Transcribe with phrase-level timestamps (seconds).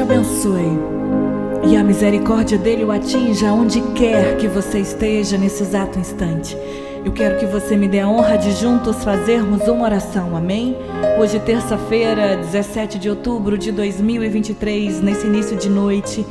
[0.00, 0.78] te abençoe
[1.68, 6.56] e a misericórdia dele o atinja onde quer que você esteja nesse exato instante.
[7.04, 10.74] Eu quero que você me dê a honra de juntos fazermos uma oração, amém?
[11.20, 16.24] Hoje, terça-feira, 17 de outubro de 2023, nesse início de noite,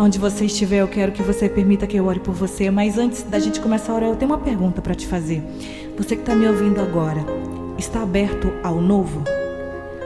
[0.00, 2.72] onde você estiver, eu quero que você permita que eu ore por você.
[2.72, 5.40] Mas antes da gente começar a orar, eu tenho uma pergunta para te fazer.
[5.96, 7.24] Você que está me ouvindo agora,
[7.78, 9.22] está aberto ao novo?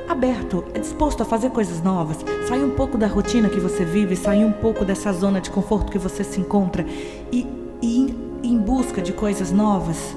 [0.08, 2.18] Aberto, é disposto a fazer coisas novas,
[2.48, 5.90] sair um pouco da rotina que você vive, sair um pouco dessa zona de conforto
[5.90, 6.86] que você se encontra
[7.32, 7.44] e,
[7.82, 10.16] e em busca de coisas novas.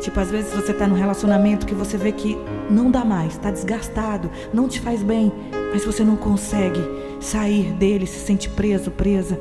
[0.00, 2.36] Tipo, às vezes você está num relacionamento que você vê que
[2.70, 5.30] não dá mais, está desgastado, não te faz bem,
[5.70, 6.80] mas você não consegue
[7.20, 9.38] sair dele, se sente preso, presa.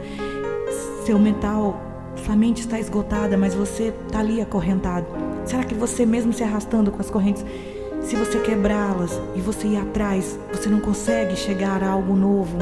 [1.06, 1.80] Seu mental,
[2.26, 5.06] sua mente está esgotada, mas você está ali acorrentado.
[5.46, 7.46] Será que você mesmo se arrastando com as correntes,
[8.06, 12.60] se você quebrá-las e você ir atrás, você não consegue chegar a algo novo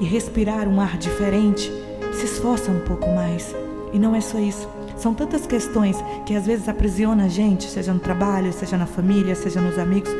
[0.00, 1.70] e respirar um ar diferente?
[2.14, 3.54] Se esforça um pouco mais.
[3.92, 4.66] E não é só isso.
[4.96, 9.34] São tantas questões que às vezes aprisiona a gente, seja no trabalho, seja na família,
[9.34, 10.10] seja nos amigos,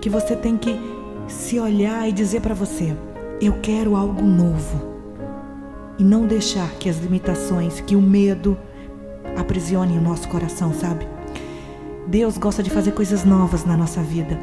[0.00, 0.74] que você tem que
[1.28, 2.96] se olhar e dizer para você:
[3.42, 4.96] eu quero algo novo.
[5.98, 8.56] E não deixar que as limitações, que o medo
[9.36, 11.17] aprisionem o nosso coração, sabe?
[12.08, 14.36] Deus gosta de fazer coisas novas na nossa vida.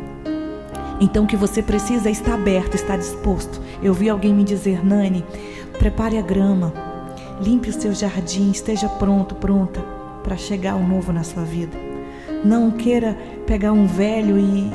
[1.01, 3.61] Então o que você precisa é estar aberto, estar disposto.
[3.83, 5.25] Eu vi alguém me dizer, Nani,
[5.77, 6.71] prepare a grama,
[7.41, 9.81] Limpe o seu jardim, esteja pronto, pronta
[10.23, 11.77] para chegar o novo na sua vida.
[12.43, 14.71] Não queira pegar um velho e,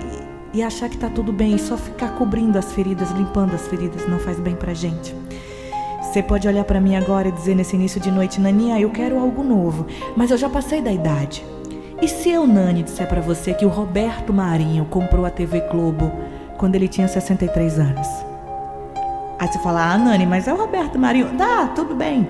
[0.52, 4.06] e achar que está tudo bem e só ficar cobrindo as feridas, limpando as feridas,
[4.06, 5.14] não faz bem para gente.
[6.02, 9.18] Você pode olhar para mim agora e dizer nesse início de noite, Naninha, eu quero
[9.18, 11.44] algo novo, mas eu já passei da idade.
[12.02, 16.10] E se eu, Nani, disser para você que o Roberto Marinho comprou a TV Globo
[16.56, 18.08] quando ele tinha 63 anos?
[19.38, 21.36] Aí você fala, ah, Nani, mas é o Roberto Marinho.
[21.36, 22.26] Tá, tudo bem.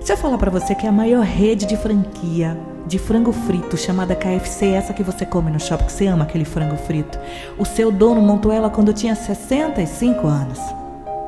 [0.00, 2.56] Se eu falar para você que é a maior rede de franquia
[2.86, 6.44] de frango frito chamada KFC, essa que você come no shopping, que você ama aquele
[6.44, 7.18] frango frito,
[7.56, 10.58] o seu dono montou ela quando tinha 65 anos.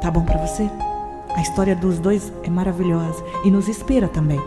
[0.00, 0.68] Tá bom para você?
[1.34, 4.40] A história dos dois é maravilhosa e nos inspira também.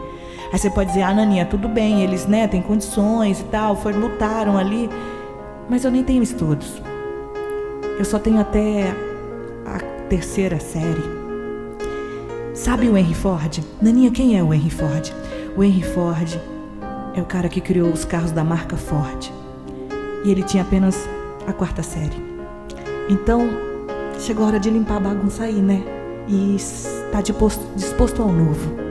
[0.51, 3.99] Aí você pode dizer, ah, Naninha, tudo bem, eles né, têm condições e tal, foram,
[3.99, 4.89] lutaram ali,
[5.69, 6.81] mas eu nem tenho estudos.
[7.99, 8.93] Eu só tenho até
[10.07, 11.03] terceira série.
[12.53, 13.59] Sabe o Henry Ford?
[13.81, 15.13] Naninha, quem é o Henry Ford?
[15.55, 16.39] O Henry Ford
[17.15, 19.31] é o cara que criou os carros da marca Ford.
[20.23, 21.07] E ele tinha apenas
[21.45, 22.25] a quarta série.
[23.09, 23.47] Então,
[24.19, 25.83] chegou a hora de limpar a bagunça aí, né?
[26.27, 28.86] E está disposto, disposto ao novo.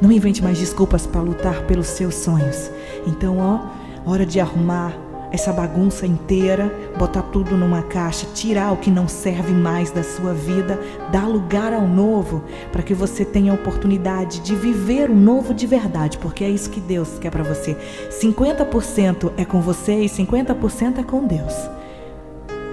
[0.00, 2.70] Não invente mais desculpas para lutar pelos seus sonhos.
[3.06, 4.92] Então, ó, hora de arrumar
[5.30, 10.32] essa bagunça inteira, botar tudo numa caixa, tirar o que não serve mais da sua
[10.32, 10.80] vida,
[11.12, 12.42] dar lugar ao novo,
[12.72, 16.70] para que você tenha a oportunidade de viver o novo de verdade, porque é isso
[16.70, 17.76] que Deus quer para você.
[18.10, 21.54] 50% é com você e 50% é com Deus.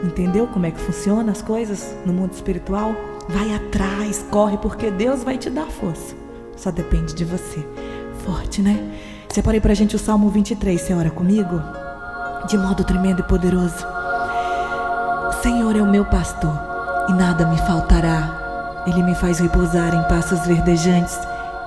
[0.03, 2.95] Entendeu como é que funciona as coisas no mundo espiritual?
[3.27, 6.24] Vai atrás, corre, porque Deus vai te dar força.
[6.55, 7.67] Só depende de você.
[8.25, 8.77] Forte, né?
[9.29, 11.61] Separei pra gente o Salmo 23, você ora comigo?
[12.47, 13.85] de modo tremendo e poderoso.
[15.27, 16.57] O Senhor é o meu pastor
[17.09, 18.83] e nada me faltará.
[18.85, 21.17] Ele me faz repousar em passos verdejantes.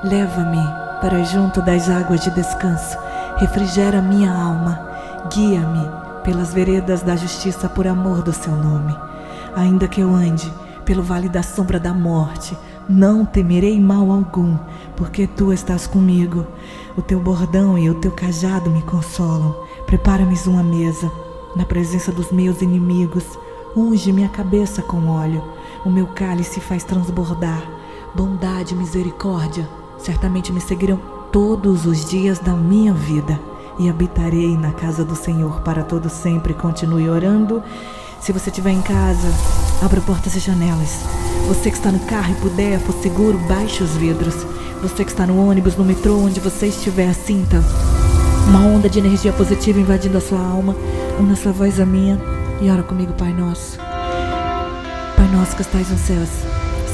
[0.04, 0.64] Leva-me
[1.00, 2.96] para junto das águas de descanso.
[3.38, 4.88] Refrigera minha alma.
[5.32, 5.90] Guia-me
[6.22, 8.96] pelas veredas da justiça por amor do seu nome.
[9.56, 10.52] Ainda que eu ande
[10.84, 12.56] pelo vale da sombra da morte,
[12.88, 14.56] não temerei mal algum,
[14.96, 16.46] porque tu estás comigo.
[16.96, 19.54] O teu bordão e o teu cajado me consolam.
[19.86, 21.10] Prepara-me uma mesa
[21.54, 23.24] na presença dos meus inimigos.
[23.76, 25.44] Unge minha cabeça com óleo.
[25.84, 27.62] O meu cálice faz transbordar.
[28.14, 29.68] Bondade e misericórdia
[29.98, 30.98] certamente me seguirão
[31.30, 33.38] todos os dias da minha vida
[33.78, 36.54] e habitarei na casa do Senhor para todo sempre.
[36.54, 37.62] Continue orando.
[38.20, 39.28] Se você estiver em casa,
[39.82, 41.27] abra portas e janelas.
[41.48, 44.34] Você que está no carro e puder, for seguro, baixe os vidros.
[44.82, 47.64] Você que está no ônibus, no metrô, onde você estiver, sinta
[48.46, 50.76] uma onda de energia positiva invadindo a sua alma.
[51.18, 52.20] Una sua voz a minha
[52.60, 53.78] e ora comigo, Pai Nosso.
[55.16, 56.28] Pai Nosso que estais nos céus,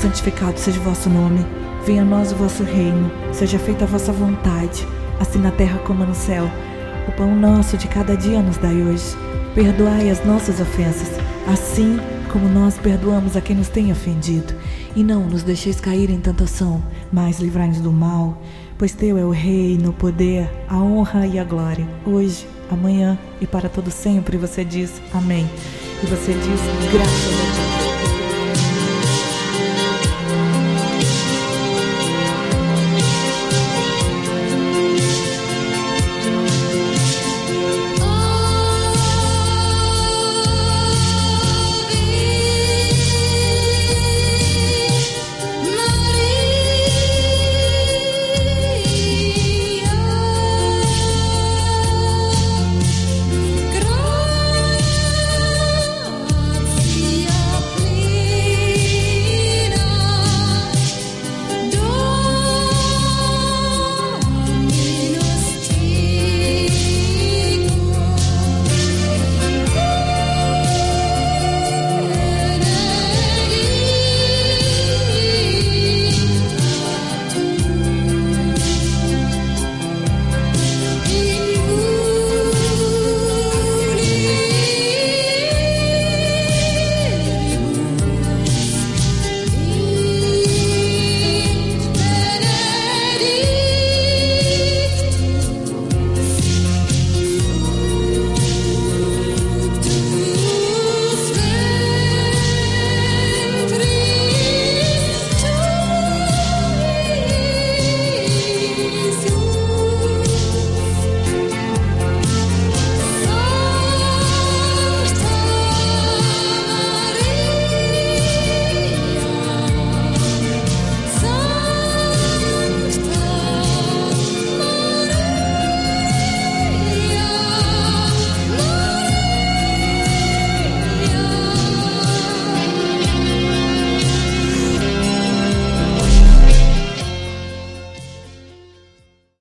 [0.00, 1.44] santificado seja o vosso nome.
[1.84, 3.10] Venha a nós o vosso reino.
[3.32, 4.86] Seja feita a vossa vontade,
[5.18, 6.48] assim na terra como no céu.
[7.08, 9.16] O pão nosso de cada dia nos dai hoje.
[9.52, 11.08] Perdoai as nossas ofensas,
[11.52, 11.98] assim
[12.34, 14.52] como nós perdoamos a quem nos tem ofendido.
[14.94, 18.38] E não nos deixeis cair em tentação, mas livrai-nos do mal
[18.78, 23.46] pois teu é o reino, o poder, a honra e a glória, hoje, amanhã e
[23.46, 24.36] para todo sempre.
[24.36, 25.48] Você diz amém.
[26.02, 27.73] E você diz graças a Deus.